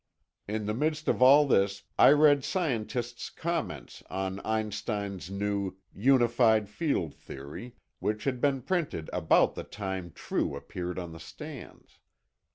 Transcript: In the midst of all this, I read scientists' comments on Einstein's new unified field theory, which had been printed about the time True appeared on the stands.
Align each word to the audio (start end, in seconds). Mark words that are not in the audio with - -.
In 0.47 0.65
the 0.65 0.73
midst 0.73 1.07
of 1.07 1.21
all 1.21 1.45
this, 1.45 1.83
I 1.99 2.09
read 2.11 2.43
scientists' 2.43 3.29
comments 3.29 4.01
on 4.09 4.41
Einstein's 4.43 5.29
new 5.29 5.77
unified 5.93 6.67
field 6.69 7.13
theory, 7.13 7.75
which 7.99 8.23
had 8.23 8.41
been 8.41 8.63
printed 8.63 9.11
about 9.13 9.53
the 9.53 9.63
time 9.63 10.09
True 10.15 10.55
appeared 10.55 10.97
on 10.97 11.11
the 11.11 11.19
stands. 11.19 11.99